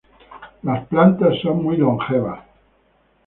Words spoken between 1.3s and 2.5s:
son muy longevas.